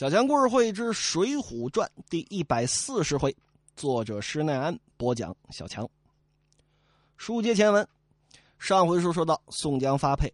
[0.00, 3.36] 小强故事会之《水浒传》第一百四十回，
[3.76, 5.36] 作者施耐庵播讲。
[5.50, 5.86] 小强，
[7.18, 7.86] 书接前文，
[8.58, 10.32] 上回书说到宋江发配，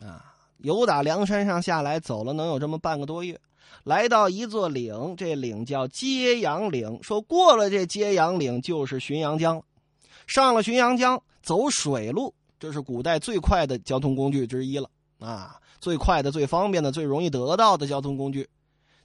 [0.00, 3.40] 啊，由打梁山上下来，走了能有这么半个多月，
[3.84, 6.98] 来到一座岭，这岭叫揭阳岭。
[7.00, 9.62] 说过了这揭阳岭就是浔阳江，
[10.26, 18.50] 上了浔阳江，走水路，这是古代最快的交通工具之一了啊，最快的、最方便的、最容易得到的交通工具。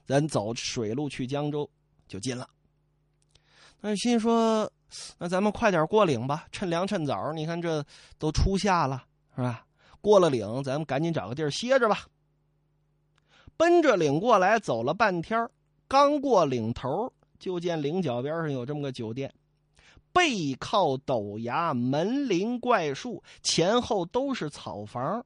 [0.06, 1.68] 咱走水路去江州
[2.06, 2.48] 就近了。
[3.80, 4.70] 那心说，
[5.18, 7.32] 那咱们快点过岭吧，趁凉趁早。
[7.32, 7.84] 你看这
[8.18, 9.66] 都初夏了，是吧？
[10.00, 12.06] 过了岭，咱们赶紧找个地儿歇着吧。
[13.56, 15.48] 奔着岭过来，走了半天
[15.88, 19.32] 刚过岭头，就见岭脚边上有这么个酒店，
[20.12, 25.24] 背靠陡崖，门林怪树，前后都是草房，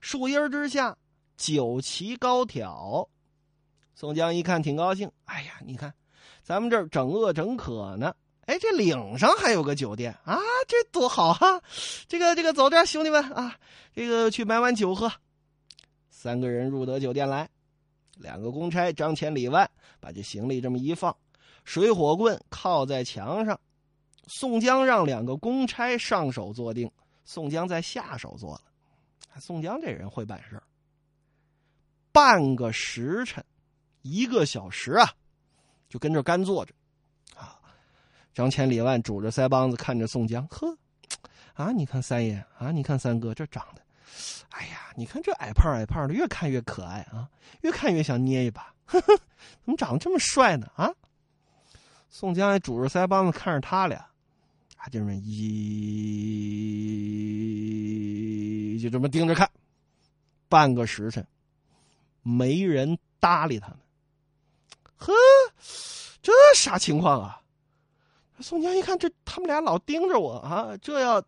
[0.00, 0.96] 树荫之下，
[1.36, 3.08] 酒旗高挑。
[3.94, 5.10] 宋江一看，挺高兴。
[5.24, 5.94] 哎呀，你看，
[6.42, 8.14] 咱们这儿整饿整渴呢。
[8.46, 11.62] 哎，这岭上还有个酒店啊，这多好哈！
[12.08, 13.56] 这个，这个，走着，兄弟们啊，
[13.94, 15.10] 这个去买碗酒喝。
[16.10, 17.48] 三个人入得酒店来，
[18.16, 21.16] 两个公差张千里万把这行李这么一放，
[21.64, 23.58] 水火棍靠在墙上。
[24.26, 26.90] 宋江让两个公差上手坐定，
[27.24, 28.60] 宋江在下手坐了。
[29.40, 30.62] 宋江这人会办事
[32.12, 33.42] 半个时辰。
[34.04, 35.10] 一个小时啊，
[35.88, 36.74] 就跟这干坐着，
[37.34, 37.58] 啊！
[38.34, 40.76] 张千里万拄着腮帮子看着宋江，呵，
[41.54, 41.72] 啊！
[41.72, 43.80] 你看三爷啊，你看三哥这长得，
[44.50, 47.30] 哎呀，你看这矮胖矮胖的，越看越可爱啊，
[47.62, 49.16] 越看越想捏一把，呵呵，
[49.64, 50.70] 怎么长得这么帅呢？
[50.76, 50.92] 啊！
[52.10, 53.98] 宋江也拄着腮帮子看着他俩，
[54.76, 55.30] 啊，就这么一，
[58.82, 59.50] 就这么盯着看，
[60.50, 61.26] 半个时辰，
[62.22, 63.78] 没人搭理他们。
[64.96, 65.12] 呵，
[66.22, 67.40] 这啥情况啊？
[68.40, 71.22] 宋江一看，这他们俩老盯着我啊，这要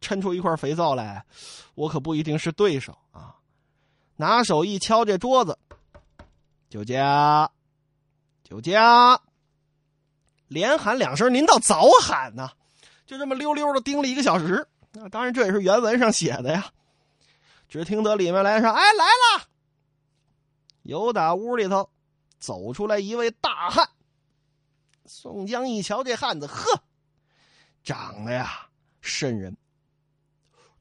[0.00, 1.24] 抻出一块肥皂来，
[1.74, 3.36] 我可不一定是对手啊！
[4.16, 5.58] 拿手一敲这桌子，
[6.68, 7.50] 酒家，
[8.44, 9.20] 酒家，
[10.46, 12.52] 连喊两声，您倒早喊呐！
[13.04, 14.68] 就这么溜溜的盯了一个小时。
[14.92, 16.70] 那当然，这也是原文上写的呀。
[17.68, 19.44] 只听得里面来声：“哎，来了！”
[20.82, 21.90] 有打屋里头。
[22.44, 23.88] 走出来一位大汉，
[25.06, 26.82] 宋江一瞧这汉子，呵，
[27.82, 28.68] 长得呀
[29.00, 29.56] 瘆人，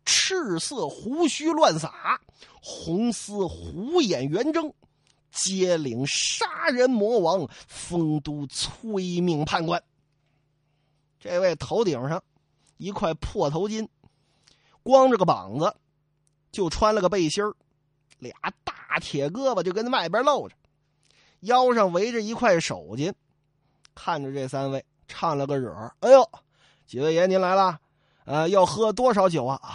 [0.03, 2.19] 赤色胡须乱撒，
[2.61, 4.73] 红丝虎眼圆睁，
[5.31, 9.81] 接领杀人魔王，丰都催命判官。
[11.17, 12.21] 这位头顶上
[12.75, 13.87] 一块破头巾，
[14.83, 15.73] 光着个膀子，
[16.51, 17.41] 就穿了个背心
[18.19, 18.33] 俩
[18.65, 20.55] 大铁胳膊就跟外边露着。
[21.43, 23.13] 腰上围着一块手巾，
[23.95, 26.29] 看着这三位唱了个惹哎呦，
[26.85, 27.79] 几位爷您来了，
[28.25, 29.59] 呃，要喝多少酒啊？
[29.61, 29.71] 啊，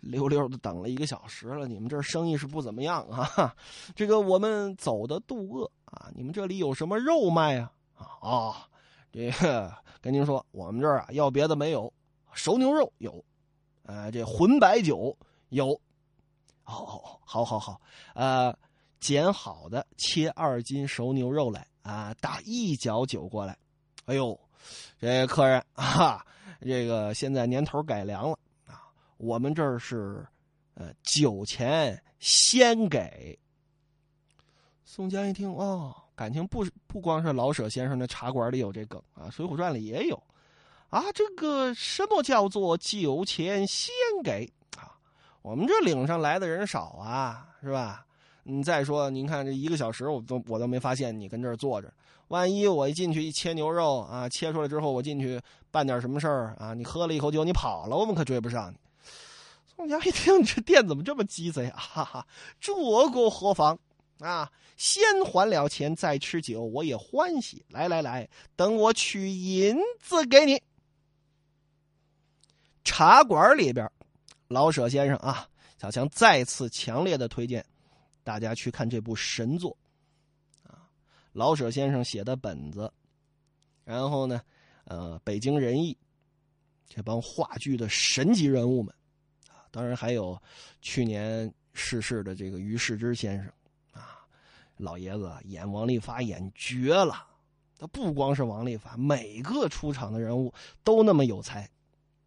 [0.00, 3.54] 溜溜的等了一个小时了，你们这生意是不怎么样啊？
[3.94, 7.72] 这个我们走的肚饿啊，你们这里有什么肉卖啊？
[8.20, 8.68] 啊，
[9.12, 11.92] 这个跟您说，我们这儿啊要别的没有，
[12.32, 13.22] 熟牛肉有，
[13.84, 15.14] 呃，这浑白酒
[15.50, 15.72] 有，
[16.64, 17.80] 哦，好好好，
[18.14, 18.56] 呃。
[19.06, 22.12] 剪好的，切二斤熟牛肉来啊！
[22.20, 23.56] 打一角酒过来。
[24.06, 24.36] 哎呦，
[24.98, 26.26] 这客人啊，
[26.60, 28.82] 这个现在年头改良了啊，
[29.16, 30.26] 我们这儿是，
[30.74, 33.38] 呃，酒钱先给。
[34.84, 40.20] 宋江一听，哦，感情不不光是老舍先生的茶馆里有这梗啊，《水浒传》里也有
[40.88, 41.04] 啊。
[41.14, 44.98] 这个什么叫做酒钱先给啊？
[45.42, 48.04] 我们这领上来的人少啊，是吧？
[48.48, 51.92] 你再说，您看这一个小时，我都我都没发现你跟这儿坐着。
[52.28, 55.40] 万一我一进去一切牛肉啊，切出来之后我进去
[55.72, 58.76] 办点什么事儿啊，你喝了一口酒你跑了，我们可追不上你。
[59.74, 61.76] 宋江一听，你 这店怎么这么鸡贼啊？
[61.76, 62.26] 哈哈，
[62.60, 63.76] 这个何妨
[64.20, 64.50] 啊？
[64.76, 67.64] 先还了钱再吃酒，我也欢喜。
[67.68, 70.62] 来来来，等我取银子给你。
[72.84, 73.90] 茶馆里边，
[74.48, 75.48] 老舍先生啊，
[75.80, 77.64] 小强再次强烈的推荐。
[78.26, 79.76] 大家去看这部神作，
[80.64, 80.90] 啊，
[81.30, 82.92] 老舍先生写的本子，
[83.84, 84.42] 然后呢，
[84.82, 85.96] 呃，北京人艺
[86.88, 88.92] 这帮话剧的神级人物们，
[89.48, 90.36] 啊，当然还有
[90.80, 93.52] 去年逝世的这个于世之先生，
[93.92, 94.26] 啊，
[94.76, 97.24] 老爷子演王利发演绝了，
[97.78, 100.52] 他不光是王利发，每个出场的人物
[100.82, 101.70] 都那么有才，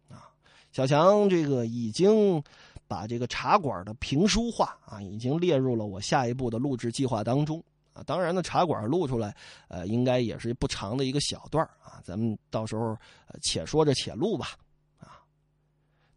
[0.08, 0.32] 啊，
[0.72, 2.42] 小强这个已经。
[2.90, 8.02] 把这个茶馆的评书化啊，已经列入了我下一步的录制计划当中啊。
[8.02, 9.32] 当然呢，茶馆录出来，
[9.68, 12.02] 呃，应该也是不长的一个小段啊。
[12.02, 12.88] 咱们到时候
[13.28, 14.58] 呃且说着且录吧。
[14.98, 15.22] 啊，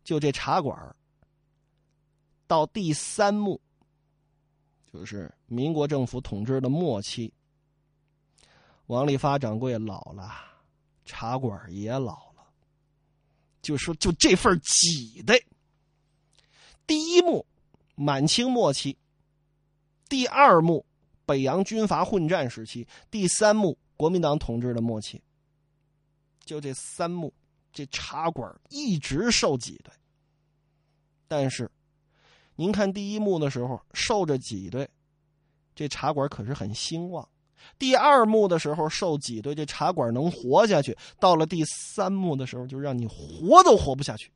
[0.04, 0.76] 就这茶馆
[2.48, 3.62] 到第三幕，
[4.92, 7.32] 就是民国政府统治的末期，
[8.88, 10.32] 王利发掌柜老了，
[11.06, 12.44] 茶馆也老了，
[13.62, 15.40] 就说就这份挤的。
[16.86, 17.46] 第一幕，
[17.96, 18.96] 满清末期；
[20.10, 20.86] 第二幕，
[21.26, 25.22] 北洋军阀混战时期；第三幕，国民党统治的末期。
[26.46, 27.34] 就这三幕，
[27.72, 29.94] 这茶馆一直受挤兑。
[31.28, 31.72] 但是，
[32.56, 34.88] 您看第一幕的时候受着挤兑，
[35.74, 37.26] 这茶馆可是很兴旺；
[37.80, 44.30] 第二幕的时候受挤兑，这茶馆能活下去；到了第三幕的时候，就让你活都活不下去。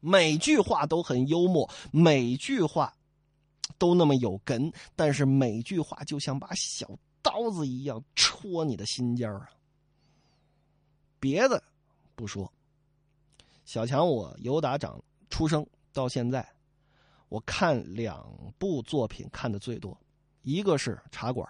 [0.00, 2.92] 每句话都很幽默，每句话
[3.78, 6.90] 都那么有根，但是每句话就像把小
[7.22, 9.50] 刀子一样戳你的心尖儿啊！
[11.18, 11.62] 别的
[12.14, 12.50] 不说，
[13.66, 16.46] 小强，我由打长出生到现在，
[17.28, 18.26] 我看两
[18.58, 19.98] 部作品看的最多，
[20.40, 21.46] 一个是《茶馆》，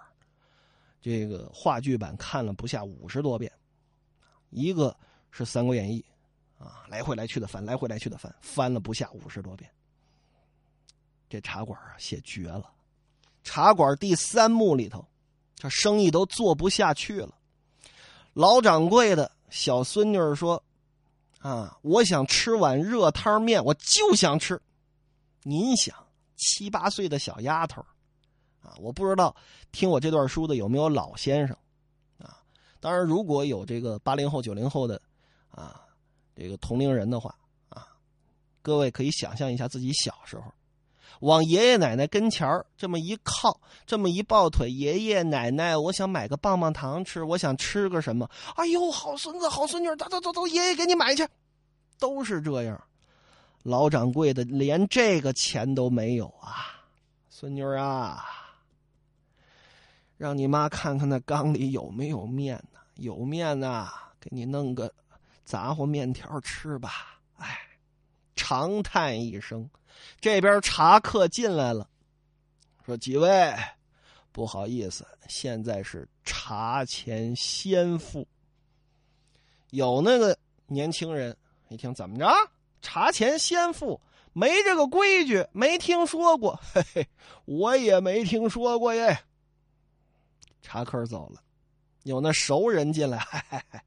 [1.00, 3.50] 这个话剧版看了不下五十多遍，
[4.50, 4.96] 一个
[5.30, 6.00] 是《三国演义》。
[6.60, 9.70] 啊，来回来去的翻，来回来去的翻，翻了不下五十多遍。
[11.26, 12.70] 这茶馆啊，写绝了。
[13.42, 15.02] 茶馆第三幕里头，
[15.56, 17.34] 这生意都做不下去了。
[18.34, 20.62] 老掌柜的小孙女儿说
[21.40, 24.60] ：“啊，我想吃碗热汤面，我就想吃。”
[25.42, 25.96] 您想，
[26.36, 27.80] 七八岁的小丫头，
[28.60, 29.34] 啊，我不知道
[29.72, 31.56] 听我这段书的有没有老先生，
[32.18, 32.42] 啊，
[32.80, 35.00] 当然如果有这个八零后、九零后的，
[35.48, 35.86] 啊。
[36.42, 37.34] 这个同龄人的话
[37.68, 37.86] 啊，
[38.62, 40.44] 各位可以想象一下自己小时候，
[41.20, 42.48] 往爷爷奶奶跟前
[42.78, 48.26] 这么一靠，这么一抱腿，爷爷奶奶，我想买个棒棒糖吃，我想吃个什么？
[48.56, 51.28] 哎呦，好孙子，好孙女，走走走走，爷爷给你买去，
[51.98, 52.82] 都是这样。
[53.62, 56.88] 老掌柜的连这个钱都没有啊，
[57.28, 58.24] 孙女啊，
[60.16, 62.80] 让你妈看看那缸里有没有面呢？
[62.94, 64.90] 有面呐，给你弄个。
[65.50, 67.58] 杂货面条吃吧，哎，
[68.36, 69.68] 长叹一声。
[70.20, 71.90] 这边茶客进来了，
[72.86, 73.52] 说：“几位，
[74.30, 78.24] 不好意思，现在是茶钱先付。”
[79.70, 80.38] 有那个
[80.68, 81.36] 年轻人
[81.68, 82.32] 一听，怎么着？
[82.80, 84.00] 茶钱先付？
[84.32, 86.60] 没这个规矩，没听说过。
[86.72, 87.08] 嘿嘿，
[87.44, 89.18] 我也没听说过耶。
[90.62, 91.42] 茶客走了，
[92.04, 93.84] 有那熟人进来，嗨嗨嗨，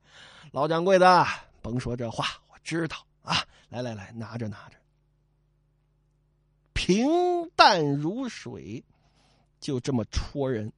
[0.51, 1.25] 老掌柜的。
[1.63, 3.37] 甭说这话，我知道啊！
[3.69, 4.75] 来来来，拿着拿着，
[6.73, 7.07] 平
[7.55, 8.83] 淡如水，
[9.59, 10.71] 就这么戳人。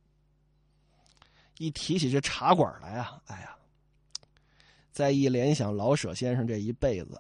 [1.58, 3.56] 一提起这茶馆来啊，哎呀，
[4.92, 7.20] 再一联想老舍先生这一辈子，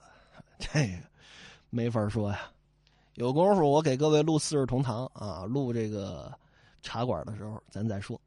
[0.59, 0.97] 这个
[1.69, 2.51] 没法说呀。
[3.15, 6.31] 有功夫我给各位录《四世同堂》啊，录这个
[6.83, 8.19] 茶馆的时候咱再说。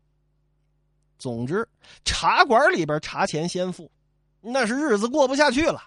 [1.18, 1.66] 总之，
[2.04, 3.90] 茶馆里边茶钱先付。
[4.40, 5.82] 那是日子过不下去了，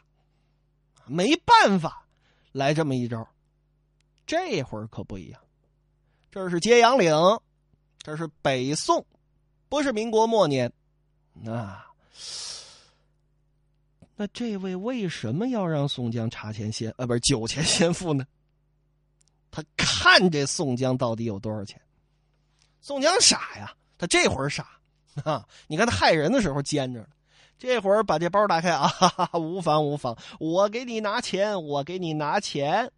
[1.05, 2.05] 没办法，
[2.51, 3.27] 来这么一招。
[4.25, 5.41] 这会儿可不一样，
[6.29, 7.13] 这是揭阳岭，
[7.97, 9.05] 这是北宋，
[9.67, 10.71] 不是民国末年。
[11.33, 11.83] 那
[14.15, 18.25] 那这位为什么要让宋江茶钱先啊，不是酒钱先付呢？
[19.49, 21.81] 他看这宋江到底有多少钱？
[22.79, 24.79] 宋江傻呀，他这会儿傻
[25.23, 25.47] 啊！
[25.67, 27.07] 你看他害人的时候奸着呢。
[27.61, 32.91] 这会儿把这包打开啊， 哈哈无妨无妨，我给你拿钱，我给你拿钱。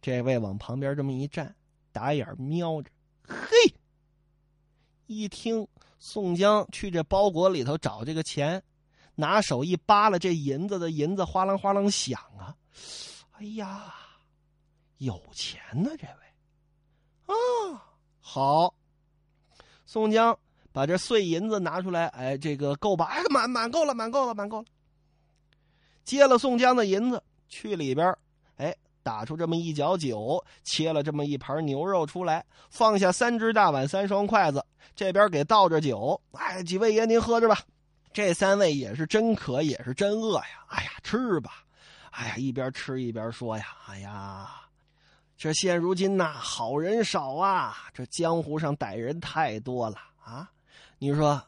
[0.00, 1.54] 这位往旁边这么一站，
[1.92, 2.90] 打眼瞄着，
[3.28, 3.74] 嘿，
[5.04, 8.62] 一听宋江去这包裹里头找这个钱，
[9.14, 12.56] 拿手一扒拉这银子的银子哗啷哗啷响啊，
[13.32, 13.94] 哎呀，
[14.96, 17.84] 有钱呢这位，啊，
[18.18, 18.74] 好，
[19.84, 20.38] 宋江。
[20.72, 23.06] 把这碎银子拿出来，哎，这个够吧？
[23.06, 24.66] 哎，满满够了，满够了，满够了。
[26.04, 28.16] 接了宋江的银子，去里边，
[28.56, 36.20] 哎，打出这么一角酒，切了这么一盘牛肉出来，放下三只大碗、三双筷子，这边给倒着酒。
[36.32, 37.58] 哎，几位爷您喝着吧。
[38.12, 40.64] 这三位也是真渴，也是真饿呀。
[40.68, 41.64] 哎呀，吃吧。
[42.10, 44.50] 哎呀，一边吃一边说呀，哎呀，
[45.36, 50.50] 这现如今呐，好人少啊，这江湖上歹人太多了啊。
[51.02, 51.42] 你说，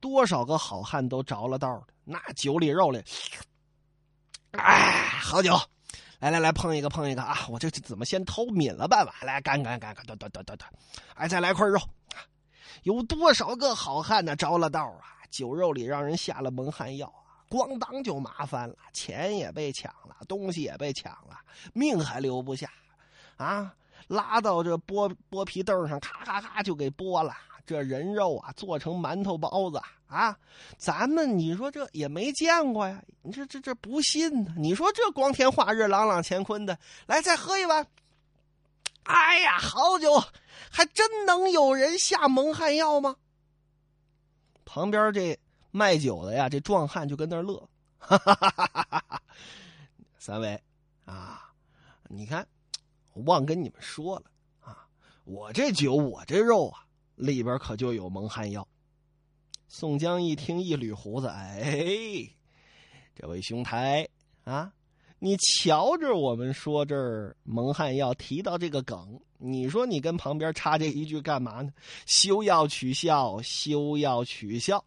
[0.00, 3.04] 多少个好汉都着了道的，那酒里肉里，
[4.52, 5.54] 哎，好酒，
[6.20, 7.36] 来来来，碰一个碰一个啊！
[7.50, 9.14] 我这怎么先偷抿了半碗？
[9.20, 10.72] 来干干干干，端端端端端，
[11.16, 11.78] 哎，再来块肉，
[12.84, 14.34] 有多少个好汉呢？
[14.34, 21.38] 着了道啊，酒肉里让人下了蒙汗药啊，咣当就麻烦了，钱也被抢了，东西也被抢了，
[21.74, 22.70] 命还留不下，
[23.36, 23.74] 啊，
[24.06, 27.36] 拉到这剥剥皮凳上，咔咔咔就给剥了。
[27.66, 30.38] 这人肉啊，做成馒头包子啊，
[30.76, 33.02] 咱们你说这也没见过呀？
[33.22, 34.54] 你这这这不信呢？
[34.56, 37.86] 你说这光天化日、朗朗乾坤的，来再喝一碗。
[39.04, 40.22] 哎呀，好酒，
[40.70, 43.16] 还真能有人下蒙汗药吗？
[44.64, 45.38] 旁边这
[45.70, 47.68] 卖酒的呀，这壮汉就跟那乐，
[47.98, 49.22] 哈哈哈哈哈哈！
[50.18, 50.62] 三位
[51.04, 51.52] 啊，
[52.08, 52.46] 你看，
[53.12, 54.24] 我忘跟你们说了
[54.60, 54.86] 啊，
[55.24, 58.66] 我这酒，我这肉啊，里边可就有蒙汗药。
[59.68, 62.28] 宋江一听，一捋胡子，哎，
[63.14, 64.08] 这位兄台
[64.44, 64.72] 啊。
[65.20, 71.72] 你瞧着我们说这儿蒙汗药提到这个梗，你说你跟旁边插这一句干嘛呢？
[72.04, 74.84] 休要取笑，休要取笑，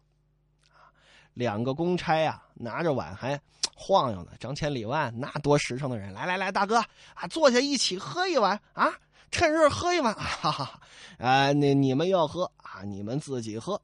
[1.34, 3.40] 两个公差啊，拿着碗还
[3.74, 6.76] 晃悠呢，张千里万那多实诚的人，来来来，大哥
[7.14, 8.96] 啊，坐下一起喝一碗啊，
[9.30, 10.80] 趁热喝一碗， 哈哈哈，
[11.18, 13.80] 啊，你你们要喝啊，你们自己喝，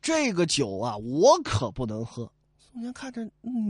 [0.00, 2.30] 这个酒啊，我可不能喝。
[2.58, 3.26] 宋江看着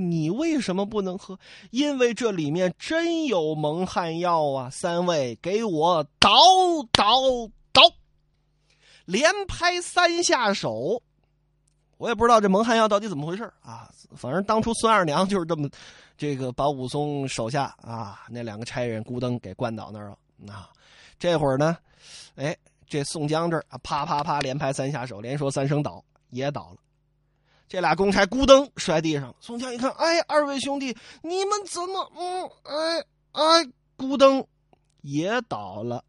[0.07, 1.39] 你为什么不能喝？
[1.71, 4.69] 因为这里面真有蒙汗药啊！
[4.71, 6.31] 三位给我倒
[6.93, 7.07] 倒
[7.73, 7.83] 倒，
[9.05, 11.03] 连拍三下手。
[11.97, 13.89] 我也不知道这蒙汗药到底怎么回事啊！
[14.17, 15.69] 反正当初孙二娘就是这么，
[16.17, 20.19] 这个把武松手下啊那两个差人孤灯给灌倒那儿了。
[20.53, 20.71] 啊，
[21.19, 21.77] 这会儿呢，
[22.37, 22.57] 哎，
[22.87, 26.77] 这宋江这儿啊啪啪啪连拍三下手，连说三声倒也倒了。
[27.69, 29.35] 这俩公差咕噔摔地上。
[29.41, 32.13] 宋江一看，哎，二位兄弟，你们怎么……
[32.17, 33.65] 嗯，哎哎，
[33.97, 34.47] 咕噔
[35.03, 36.03] 也倒了。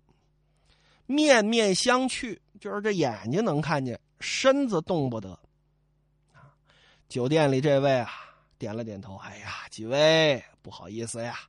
[1.05, 5.37] 面面相觑，就是这眼睛能看见，身子动不得。
[7.09, 8.09] 酒店里这位啊，
[8.57, 9.17] 点了点头。
[9.17, 11.39] 哎呀，几位不好意思呀，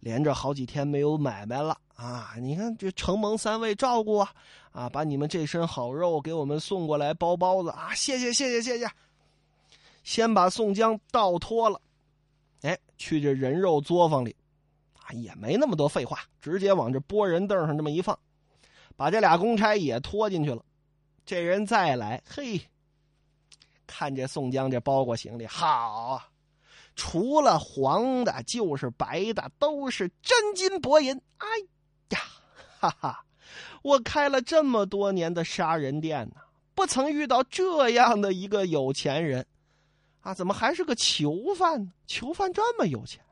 [0.00, 2.34] 连着好几天没有买卖了啊！
[2.38, 4.32] 你看这承蒙三位照顾啊，
[4.72, 7.94] 啊，把你们这身好肉给我们送过来包包子啊！
[7.94, 8.90] 谢谢谢谢谢谢。
[10.02, 11.80] 先把宋江倒脱了，
[12.62, 14.34] 哎，去这人肉作坊里，
[15.00, 18.18] 啊，也没那么多废话，直接往这拨人凳上这么一放，
[18.96, 20.64] 把这俩公差也拖进去了。
[21.24, 22.60] 这人再来，嘿，
[23.86, 26.28] 看这宋江这包裹行李，好啊，
[26.94, 31.20] 除了黄的，就是白的，都是真金白银。
[31.38, 31.46] 哎
[32.10, 32.18] 呀，
[32.78, 33.24] 哈哈，
[33.82, 36.42] 我开了这么多年的杀人店呢，
[36.74, 39.46] 不曾遇到这样的一个有钱人。
[40.20, 41.92] 啊，怎么还是个囚犯呢？
[42.06, 43.24] 囚犯这么有钱，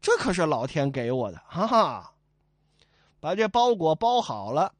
[0.00, 2.14] 这可是老天给我的，哈哈！
[3.20, 4.72] 把这包裹包好了，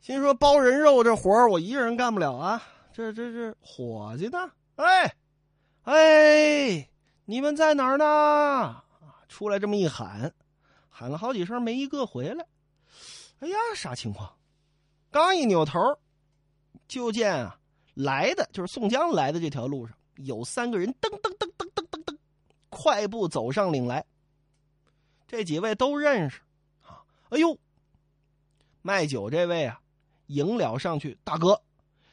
[0.00, 2.62] 心说包人肉这活我一个人干不了啊！
[2.92, 4.50] 这这这伙计呢？
[4.74, 5.14] 哎，
[5.84, 6.88] 哎，
[7.28, 8.82] 你们在哪儿呢？
[9.28, 10.32] 出来这么一喊，
[10.88, 12.46] 喊了好几声，没一个回来。
[13.40, 14.32] 哎呀，啥情况？
[15.10, 15.80] 刚一扭头，
[16.86, 17.58] 就见啊，
[17.94, 19.98] 来的就是宋江来的这条路上。
[20.18, 22.16] 有三个人噔噔噔噔噔噔噔，
[22.70, 24.06] 快步走上岭来。
[25.26, 26.40] 这几位都认识
[26.82, 27.02] 啊！
[27.30, 27.58] 哎呦，
[28.82, 29.80] 卖酒这位啊，
[30.26, 31.60] 迎了上去，大哥，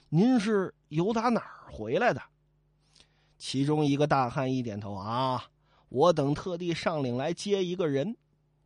[0.10, 2.22] 您是由打哪儿回来的？
[3.46, 5.44] 其中一个大汉一点头啊，
[5.90, 8.16] 我等特地上岭来接一个人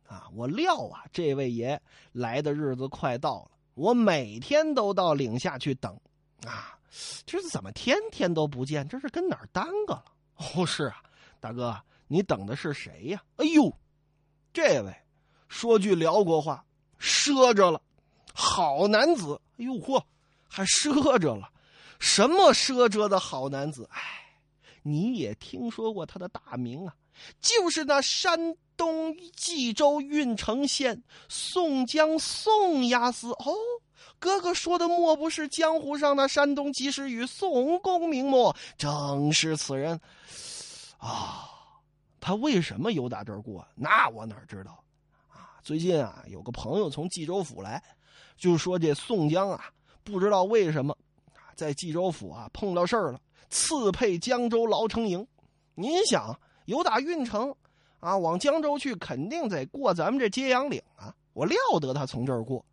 [0.06, 0.28] 啊！
[0.36, 1.82] 我料啊，这位爷
[2.12, 6.00] 来的日子快到了，我每天都到岭下去等
[6.46, 6.78] 啊。
[7.26, 8.86] 这是怎么天天都不见？
[8.86, 10.04] 这是跟哪儿耽搁了？
[10.36, 11.02] 哦，是啊，
[11.40, 13.20] 大哥，你等的是谁呀？
[13.38, 13.76] 哎呦，
[14.52, 14.94] 这位
[15.48, 16.64] 说句辽国话，
[17.00, 17.82] 赊着了，
[18.32, 19.40] 好男子。
[19.58, 20.00] 哎呦嚯，
[20.46, 21.50] 还赊着了，
[21.98, 23.84] 什么赊着的好男子？
[23.90, 24.00] 哎，
[24.82, 26.94] 你也听说过他的大名啊？
[27.40, 33.54] 就是那山东济州郓城县宋江宋押司哦。
[34.20, 38.54] 哥哥说的莫不是江湖上的山东及时雨宋公明末？
[38.76, 40.00] 正是此人
[40.98, 41.50] 啊！
[42.20, 43.66] 他为什么有打这儿过？
[43.74, 44.82] 那我哪知道
[45.28, 45.58] 啊？
[45.62, 47.82] 最近啊，有个朋友从冀州府来，
[48.36, 49.70] 就说这宋江啊，
[50.02, 50.96] 不知道为什么
[51.54, 53.20] 在冀州府啊碰到事儿了，
[53.50, 55.26] 刺配江州牢城营。
[55.74, 57.54] 您想，有打运城
[58.00, 61.14] 啊往江州去，肯定得过咱们这揭阳岭啊。
[61.32, 62.64] 我料得他从这儿过。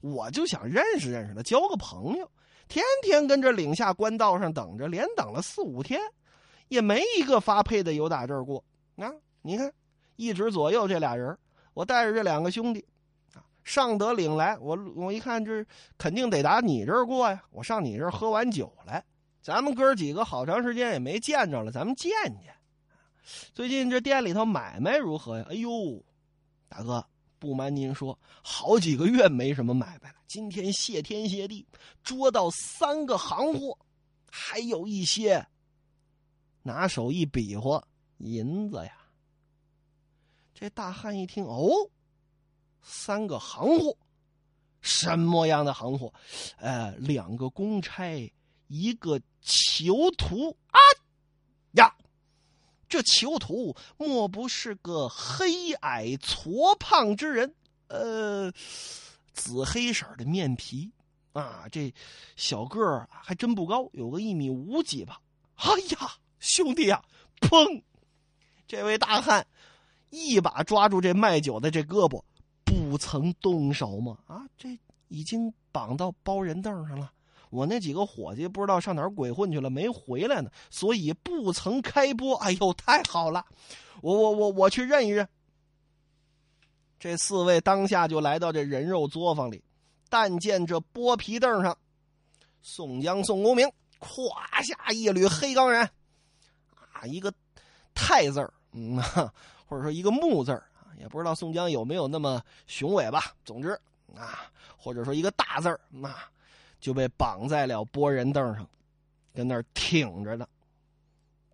[0.00, 2.30] 我就想认识认识他，交个朋友。
[2.68, 6.00] 天天跟着岭下官道上等着，连等了四五天，
[6.68, 8.62] 也没一个发配的有打这儿过。
[8.96, 9.12] 啊，
[9.42, 9.72] 你看，
[10.16, 11.36] 一直左右这俩人，
[11.74, 12.84] 我带着这两个兄弟，
[13.34, 15.64] 啊，上得岭来，我我一看这
[15.98, 19.02] 肯定得打你这儿过呀，我上你这儿喝完酒来。
[19.42, 22.54] 咱们哥几个好长时间也没见着了，咱们见见。
[23.52, 25.46] 最近这店里头买卖如何呀？
[25.50, 26.02] 哎呦，
[26.68, 27.04] 大哥，
[27.40, 30.16] 不瞒您说，好几个月没什么买卖了。
[30.28, 31.66] 今天谢天谢地，
[32.04, 33.76] 捉到三个行货，
[34.30, 35.44] 还有一些。
[36.62, 37.82] 拿手一比划，
[38.18, 38.92] 银子呀。
[40.54, 41.72] 这大汉一听，哦，
[42.80, 43.96] 三个行货，
[44.80, 46.14] 什么样的行货？
[46.58, 48.32] 呃，两个公差，
[48.72, 50.80] 一个囚徒啊
[51.72, 51.94] 呀！
[52.88, 57.54] 这囚徒莫不是个黑矮矬胖之人？
[57.88, 58.50] 呃，
[59.34, 60.90] 紫黑色的面皮
[61.34, 61.92] 啊，这
[62.34, 65.20] 小个儿还真不高，有个一米五几吧。
[65.56, 67.04] 哎呀，兄弟呀，
[67.42, 67.82] 砰！
[68.66, 69.46] 这位大汉。
[70.08, 72.22] 一把抓住这卖酒的这胳膊，
[72.64, 74.18] 不曾动手吗？
[74.26, 77.12] 啊，这已经绑到包人凳上了。
[77.52, 82.34] 我那几个伙计不知道上哪儿鬼混去了，没回来呢，所以不曾开播。
[82.36, 83.44] 哎呦，太好了！
[84.00, 85.28] 我我我我去认一认。
[86.98, 89.62] 这四位当下就来到这人肉作坊里，
[90.08, 91.76] 但见这剥皮凳上，
[92.62, 95.82] 宋江、宋公明胯下一缕黑钢人，
[96.92, 97.30] 啊，一个
[97.92, 98.98] 太字儿，嗯。
[99.68, 103.34] 或者说一个木字啊，也不知道宋江有没有那么雄伟吧。
[103.44, 103.70] 总之
[104.14, 106.14] 啊，或者说一个大字儿，那
[106.82, 108.68] 就被绑在了拨人凳上，
[109.32, 110.46] 跟那儿挺着呢。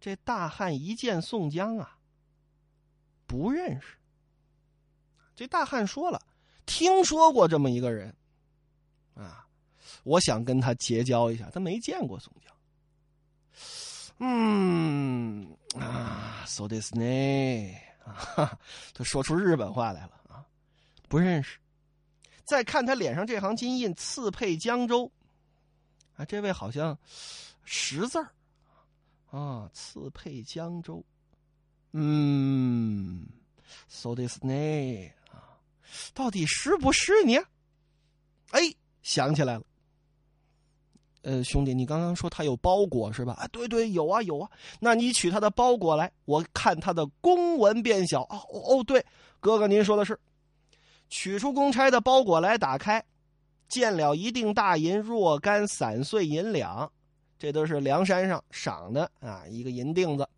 [0.00, 1.99] 这大汉一见宋江啊，
[3.26, 3.99] 不认识。
[5.37, 6.20] 这大汉说了，
[6.64, 8.12] 听说过这么一个人，
[9.14, 9.47] 啊，
[10.02, 11.50] 我想跟他结交一下。
[11.50, 12.54] 他没见过宋江。
[14.20, 17.75] 嗯啊，so this 呢？
[18.02, 18.58] 哈，
[18.94, 20.42] 他说出日本话来了啊！
[21.06, 21.58] 不认识。
[22.44, 25.12] 再看他脸上这行金印，刺配江州。
[26.19, 26.99] 啊，这位好像
[27.65, 28.29] 识字儿
[29.31, 31.02] 啊，刺配江州。
[31.93, 33.25] 嗯
[33.87, 34.52] ，so this 呢？
[35.31, 35.57] 啊，
[36.13, 37.37] 到底是不是你？
[38.50, 38.61] 哎，
[39.02, 39.63] 想起来了。
[41.23, 43.35] 呃，兄弟，你刚刚说他有包裹是吧？
[43.35, 44.50] 啊，对对，有啊有啊。
[44.81, 48.23] 那你取他的包裹来，我看他的公文变小。
[48.23, 49.04] 哦哦，对，
[49.39, 50.19] 哥哥您说的是，
[51.09, 53.04] 取出公差的包裹来，打开，
[53.69, 56.91] 见了一锭大银，若干散碎银两，
[57.39, 60.28] 这都是梁山上赏的啊，一个银锭子，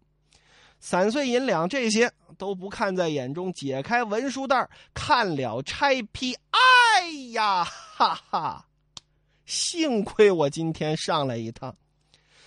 [0.79, 8.67] 散碎银两这些都不看在眼中，解开文书袋看了差批，哎呀，哈哈。
[9.47, 11.75] 幸亏我今天上来一趟，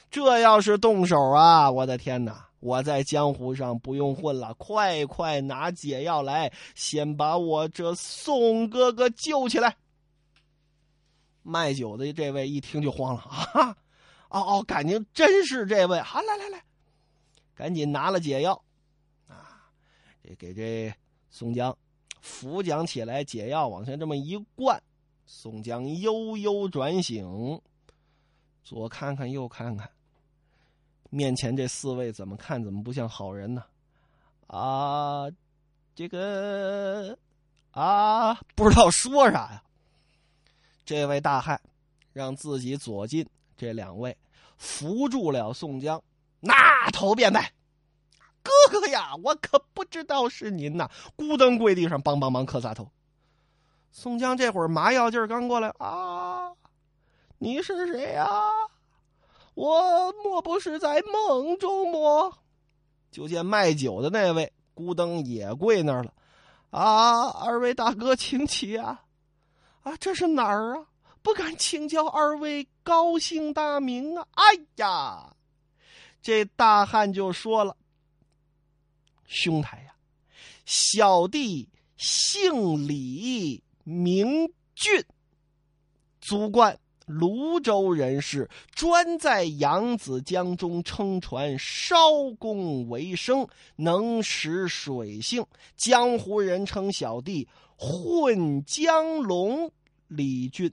[0.09, 2.45] 这要是动手啊，我的天哪！
[2.59, 9.75] 我在江湖上不用混了，快快拿解药来，先把我这宋哥哥救起来。
[11.43, 13.77] 卖酒的这位一听就慌了啊！
[14.29, 16.63] 哦哦，感情真是这位，好来来来，
[17.53, 18.63] 赶紧拿了解药，
[19.27, 19.69] 啊，
[20.23, 20.91] 这给这
[21.29, 21.77] 宋江
[22.21, 24.81] 扶讲起来，解药往下这么一灌。
[25.25, 27.61] 宋江悠悠转醒，
[28.63, 29.89] 左看看右看看，
[31.09, 33.63] 面前这四位怎么看怎么不像好人呢？
[34.47, 35.29] 啊，
[35.95, 37.17] 这个
[37.71, 39.62] 啊，不知道说啥呀。
[40.85, 41.59] 这位大汉
[42.11, 44.17] 让自己左近，这两位
[44.57, 46.01] 扶住了宋江，
[46.39, 46.53] 那
[46.91, 47.53] 头便拜
[48.43, 52.89] ：“哥哥呀，我可不知道是您呐！”咕噔跪地上，梆梆梆磕仨头。
[53.91, 56.51] 宋江这会儿麻药劲儿刚过来啊！
[57.37, 58.27] 你是谁呀？
[59.53, 62.37] 我莫不是在梦中么？
[63.11, 66.11] 就见卖酒的那位孤灯也跪那儿了
[66.71, 67.29] 啊！
[67.29, 69.03] 二位大哥，请起啊！
[69.83, 70.87] 啊，这是哪儿啊？
[71.21, 74.27] 不敢请教二位高姓大名啊！
[74.31, 74.43] 哎
[74.75, 75.35] 呀，
[76.21, 77.77] 这大汉就说了
[79.25, 79.93] ：“兄台呀，
[80.65, 85.03] 小弟姓李。”名俊，
[86.21, 91.97] 祖贯泸州人士，专在扬子江中撑船烧
[92.39, 95.45] 工为生，能识水性。
[95.75, 97.45] 江湖人称小弟
[97.85, 99.69] 混江龙
[100.07, 100.71] 李俊。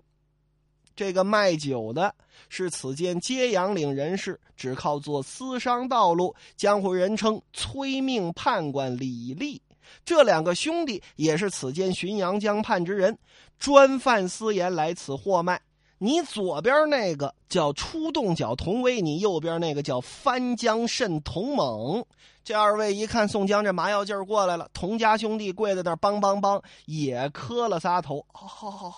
[0.95, 2.15] 这个卖酒的
[2.49, 6.37] 是此间揭阳岭人士，只靠做私商道路。
[6.57, 9.61] 江湖人称催命判官李立。
[10.05, 13.19] 这两个兄弟也是此间浔阳江畔之人，
[13.59, 15.61] 专贩私盐来此货卖。
[16.03, 22.03] 你左边那个叫出洞角同威，你右边那个叫翻江蜃同猛。
[22.43, 28.25] 这二位一看宋江这麻药劲儿过来了，童家兄弟跪在那儿梆梆梆也磕了仨头。
[28.33, 28.95] 哦，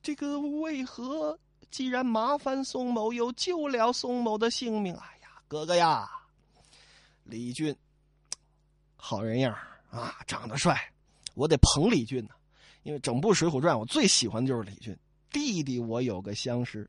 [0.00, 1.36] 这个为何
[1.72, 4.94] 既然麻烦宋某，又救了宋某的性命？
[4.94, 6.08] 哎呀，哥哥呀，
[7.24, 7.74] 李俊，
[8.94, 9.52] 好人样
[9.90, 10.80] 啊，长得帅，
[11.34, 12.30] 我得捧李俊呢。
[12.84, 14.96] 因为整部《水浒传》，我最喜欢的就是李俊。
[15.30, 16.88] 弟弟，我有个相识，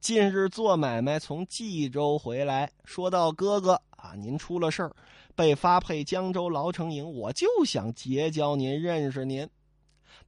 [0.00, 4.96] 近日做买卖从冀州回来，说到哥哥啊，您出了事儿，
[5.34, 9.48] 被发配江州牢城营，我就想结交您，认识您。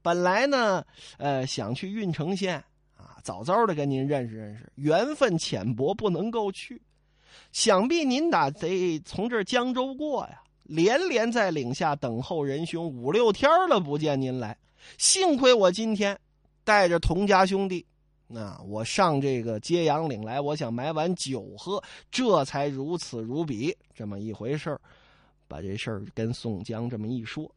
[0.02, 0.84] 本来呢，
[1.18, 2.62] 呃，想去郓城县
[2.96, 6.82] 啊，早早的跟您认识认识，缘分浅薄，不能够去。
[7.52, 14.58] 想必您打得从这江州过呀，连连在岭下等候仁兄五六天了，不见您来。
[14.98, 16.18] 幸亏我今天。
[16.64, 17.84] 带着童家兄弟，
[18.26, 24.78] 那我上这个揭阳岭来，我想买碗酒喝，这才如此如彼这么一回事
[25.48, 27.50] 把这事儿跟宋江这么一说，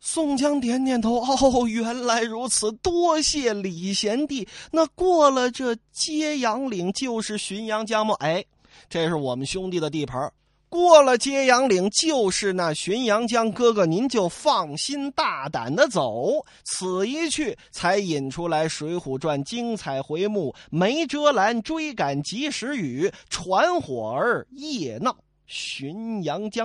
[0.00, 4.46] 宋江点点头，哦，原来如此，多谢李贤弟。
[4.72, 8.14] 那过了这揭阳岭就是浔阳江吗？
[8.18, 8.44] 哎，
[8.88, 10.32] 这是我们兄弟的地盘
[10.68, 13.50] 过了揭阳岭，就是那浔阳江。
[13.50, 16.44] 哥哥，您就放心大胆的走。
[16.64, 25.16] 此一去，才引出来《水浒传》精彩回目：没遮拦，追赶及时雨，传火儿夜闹
[25.48, 26.64] 浔阳江。